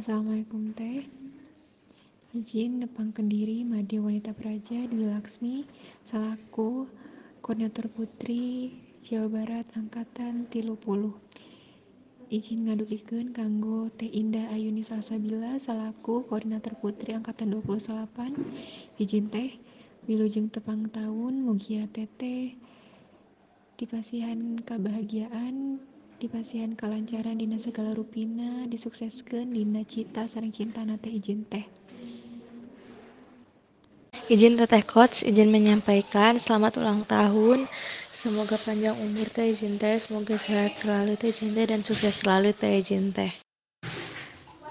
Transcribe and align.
Assalamualaikum 0.00 0.72
teh. 0.72 1.04
Izin 2.32 2.80
nepang 2.80 3.12
kendiri 3.12 3.68
Made 3.68 4.00
Wanita 4.00 4.32
Praja 4.32 4.88
Dwi 4.88 5.04
Laksmi 5.04 5.68
salaku 6.00 6.88
Koordinator 7.44 7.84
Putri 7.92 8.72
Jawa 9.04 9.28
Barat 9.28 9.68
Angkatan 9.76 10.48
30. 10.48 10.72
Izin 12.32 12.64
ngadukikeun 12.64 13.36
kanggo 13.36 13.92
Teh 13.92 14.08
Indah 14.08 14.48
Ayuni 14.56 14.80
Salsabila 14.80 15.60
salaku 15.60 16.24
Koordinator 16.24 16.80
Putri 16.80 17.12
Angkatan 17.12 17.60
28. 17.60 18.96
Izin 18.96 19.28
teh 19.28 19.52
wilujeng 20.08 20.48
tepang 20.48 20.88
tahun 20.88 21.44
mugia 21.44 21.84
teteh 21.92 22.56
dipasihan 23.76 24.64
kebahagiaan 24.64 25.76
dipasihan 26.20 26.76
kelancaran 26.76 27.40
dina 27.40 27.56
segala 27.56 27.96
rupina 27.96 28.68
disukseskeun 28.68 29.56
dina 29.56 29.80
cita 29.88 30.28
sareng 30.28 30.52
cintana 30.52 31.00
teh 31.00 31.08
izin 31.08 31.48
teh 31.48 31.64
Izin 34.30 34.54
Teteh 34.54 34.86
Coach, 34.86 35.26
izin 35.26 35.50
menyampaikan 35.50 36.38
selamat 36.38 36.78
ulang 36.78 37.02
tahun. 37.02 37.66
Semoga 38.14 38.62
panjang 38.62 38.94
umur 38.94 39.26
Teh 39.26 39.50
izin 39.50 39.74
Teh, 39.74 39.98
semoga 39.98 40.38
sehat 40.38 40.78
selalu 40.78 41.18
Teh 41.18 41.34
izin 41.34 41.50
Teh 41.50 41.66
dan 41.66 41.82
sukses 41.82 42.22
selalu 42.22 42.54
Teh 42.54 42.78
izin 42.78 43.10
Teh. 43.10 43.34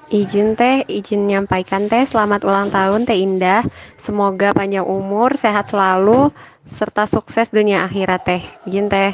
Izin 0.09 0.55
teh, 0.55 0.87
izin 0.87 1.27
menyampaikan 1.27 1.91
teh 1.91 2.07
selamat 2.07 2.47
ulang 2.47 2.71
tahun 2.71 3.03
teh 3.03 3.19
Indah. 3.19 3.61
Semoga 3.99 4.55
panjang 4.55 4.87
umur, 4.87 5.35
sehat 5.35 5.69
selalu, 5.69 6.31
serta 6.63 7.03
sukses 7.03 7.51
dunia 7.51 7.83
akhirat 7.83 8.23
teh. 8.23 8.41
Izin 8.63 8.87
teh. 8.87 9.11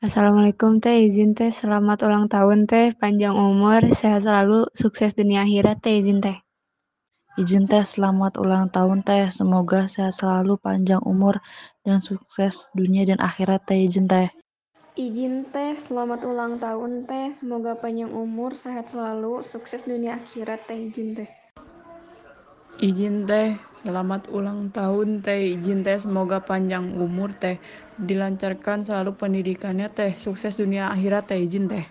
Assalamualaikum 0.00 0.80
teh, 0.80 1.12
izin 1.12 1.36
teh. 1.36 1.52
Selamat 1.52 2.00
ulang 2.08 2.24
tahun 2.24 2.64
teh, 2.64 2.96
panjang 2.96 3.36
umur, 3.36 3.84
sehat 3.92 4.24
selalu, 4.24 4.64
sukses 4.72 5.12
dunia 5.12 5.44
akhirat 5.44 5.84
teh. 5.84 6.00
Izin 6.00 6.24
teh. 6.24 6.40
Izin 7.36 7.68
teh. 7.68 7.84
Selamat 7.84 8.40
ulang 8.40 8.72
tahun 8.72 9.04
teh, 9.04 9.28
semoga 9.28 9.92
sehat 9.92 10.16
selalu, 10.16 10.56
panjang 10.56 11.04
umur, 11.04 11.44
dan 11.84 12.00
sukses 12.00 12.72
dunia 12.72 13.04
dan 13.04 13.20
akhirat 13.20 13.68
teh. 13.68 13.76
Izin 13.76 14.08
teh. 14.08 14.32
Izin 14.96 15.44
teh. 15.52 15.76
Selamat 15.76 16.24
ulang 16.24 16.56
tahun 16.56 17.04
teh, 17.04 17.36
semoga 17.36 17.76
panjang 17.76 18.08
umur, 18.08 18.56
sehat 18.56 18.88
selalu, 18.88 19.44
sukses 19.44 19.84
dunia 19.84 20.16
akhirat 20.16 20.64
teh. 20.64 20.80
Izin 20.80 21.12
teh. 21.12 21.28
Izin 22.80 23.28
teh 23.28 23.60
selamat 23.80 24.28
ulang 24.28 24.68
tahun 24.68 25.24
teh, 25.24 25.56
izin 25.56 25.80
teh 25.80 25.96
semoga 25.96 26.44
panjang 26.44 26.92
umur 27.00 27.32
teh, 27.32 27.56
dilancarkan 27.96 28.84
selalu 28.84 29.16
pendidikannya 29.16 29.88
teh, 29.88 30.12
sukses 30.20 30.60
dunia 30.60 30.92
akhirat 30.92 31.32
teh. 31.32 31.40
Izin 31.40 31.64
teh. 31.64 31.84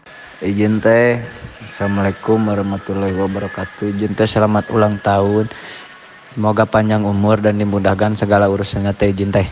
Izin 0.45 0.77
teh. 0.77 1.17
Assalamualaikum 1.65 2.37
warahmatullahi 2.45 3.17
wabarakatuh. 3.17 3.97
Izin 3.97 4.13
teh 4.13 4.29
selamat 4.29 4.69
ulang 4.69 5.01
tahun. 5.01 5.49
Semoga 6.29 6.69
panjang 6.69 7.01
umur 7.01 7.41
dan 7.41 7.57
dimudahkan 7.57 8.13
segala 8.13 8.45
urusannya 8.45 8.93
teh. 8.93 9.09
Izin 9.09 9.33
teh. 9.33 9.49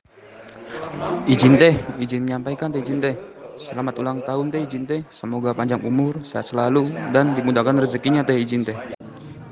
Izin 1.26 1.58
teh, 1.58 1.74
izin 1.98 2.22
menyampaikan 2.22 2.70
teh. 2.70 2.86
Izin 2.86 3.02
teh. 3.02 3.18
Selamat 3.58 3.98
ulang 3.98 4.22
tahun 4.22 4.54
teh. 4.54 4.62
Izin 4.62 4.86
teh. 4.86 5.02
Semoga 5.10 5.58
panjang 5.58 5.82
umur, 5.82 6.22
sehat 6.22 6.54
selalu 6.54 6.86
dan 7.10 7.34
dimudahkan 7.34 7.82
rezekinya 7.82 8.22
teh. 8.22 8.38
Izin 8.38 8.62
teh 8.62 8.97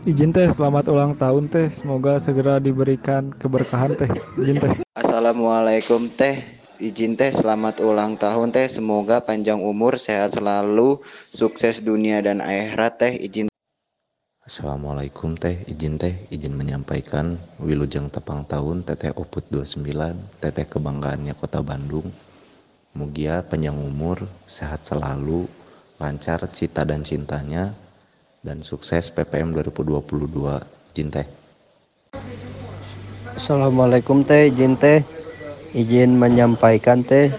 Izin 0.05 0.29
teh 0.29 0.45
selamat 0.45 0.93
ulang 0.93 1.17
tahun 1.17 1.49
teh. 1.49 1.73
Semoga 1.73 2.21
segera 2.21 2.61
diberikan 2.61 3.33
keberkahan 3.41 3.97
teh. 3.97 4.05
Izin 4.37 4.61
teh. 4.61 4.77
Assalamualaikum 4.93 6.13
teh. 6.13 6.45
Izin 6.77 7.17
teh 7.17 7.33
selamat 7.33 7.81
ulang 7.81 8.13
tahun 8.13 8.53
teh. 8.53 8.69
Semoga 8.69 9.25
panjang 9.25 9.57
umur 9.57 9.97
sehat 9.97 10.37
selalu 10.37 11.01
sukses 11.33 11.81
dunia 11.81 12.21
dan 12.21 12.37
akhirat 12.37 13.01
teh. 13.01 13.13
Izin 13.17 13.49
Assalamualaikum 14.45 15.33
teh. 15.41 15.65
Izin 15.65 15.97
teh 15.97 16.13
izin 16.29 16.53
menyampaikan 16.53 17.41
wilujeng 17.57 18.13
tepang 18.13 18.45
tahun 18.45 18.85
teteh 18.85 19.09
oput 19.17 19.49
29 19.49 19.89
teteh 20.37 20.69
kebanggaannya 20.69 21.33
kota 21.33 21.65
Bandung. 21.65 22.05
Mugia 22.93 23.41
panjang 23.41 23.73
umur 23.73 24.21
sehat 24.45 24.85
selalu 24.85 25.49
lancar 25.97 26.45
cita 26.53 26.85
dan 26.85 27.01
cintanya 27.01 27.73
dan 28.45 28.61
sukses 28.61 29.09
PPM 29.09 29.57
2022 29.57 30.05
izin 30.93 31.09
teh. 31.09 31.25
Assalamualaikum 33.33 34.21
teh 34.21 34.53
izin 34.53 34.77
teh. 34.77 35.01
Izin 35.73 36.13
menyampaikan 36.13 37.01
teh 37.01 37.33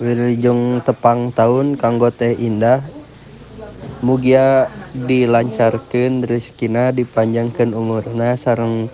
wilujeng 0.00 0.80
tepang 0.80 1.28
tahun 1.36 1.76
kanggo 1.76 2.08
teh 2.08 2.32
Indah. 2.32 2.80
Mugia 4.00 4.72
dilancarkan 4.96 6.24
rezekina 6.24 6.96
dipanjangkan 6.96 7.76
umurna 7.76 8.40
sareng 8.40 8.88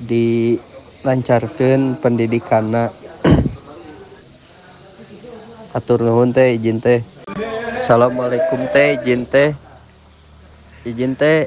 dilancarkan 0.00 2.00
pendidikana. 2.00 2.88
Atur 5.76 6.00
nuhun 6.00 6.32
teh 6.32 6.56
izin 6.56 6.80
teh. 6.80 7.04
Assalamualaikum 7.76 8.64
teh 8.72 8.96
izin 8.96 9.28
teh 9.28 9.71
izin 10.82 11.14
teh 11.14 11.46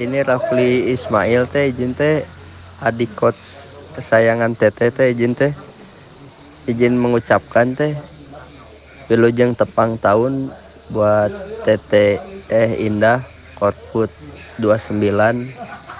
ini 0.00 0.20
Rafli 0.20 0.92
Ismail 0.92 1.48
teh 1.48 1.72
izin 1.72 1.96
teh. 1.96 2.24
Adik 2.80 3.12
coach 3.12 3.76
kesayangan 3.96 4.56
teteh 4.56 4.88
teh 4.92 5.12
izin 5.12 5.32
teh. 5.36 5.52
Izin 6.68 6.96
mengucapkan 6.96 7.72
teh 7.72 7.96
wilujeng 9.08 9.56
tepang 9.56 9.96
tahun 9.96 10.52
buat 10.92 11.32
teteh 11.64 12.20
eh 12.48 12.70
Indah 12.80 13.24
Korput 13.56 14.08
29 14.60 15.00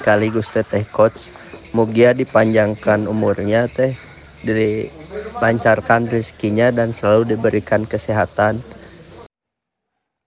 sekaligus 0.00 0.48
teteh 0.52 0.84
coach. 0.88 1.32
Mugia 1.70 2.12
dipanjangkan 2.12 3.06
umurnya 3.06 3.70
teh 3.70 3.94
dilancarkan 4.42 6.08
rezekinya 6.08 6.72
dan 6.72 6.90
selalu 6.96 7.36
diberikan 7.36 7.84
kesehatan 7.84 8.64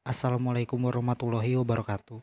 Assalamualaikum 0.04 0.84
warahmatullahi 0.84 1.56
wabarakatuh. 1.64 2.20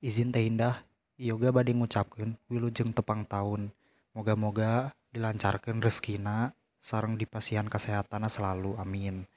Izin 0.00 0.32
teh 0.32 0.48
Indah 0.48 0.80
yoga 1.20 1.52
badi 1.52 1.76
ngucapkeun 1.76 2.40
wilujeng 2.48 2.96
tepang 2.96 3.28
tahun 3.28 3.68
moga-moga 4.16 4.96
dilancarkan 5.12 5.84
rezekina 5.84 6.56
sareng 6.80 7.20
dipasihan 7.20 7.68
kesehatan 7.68 8.24
selalu 8.32 8.80
amin. 8.80 9.28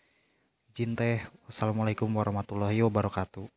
Izin 0.72 0.96
teh 0.96 1.20
wassalamualaikum 1.44 2.08
warahmatullahi 2.16 2.80
wabarakatuh 2.88 3.52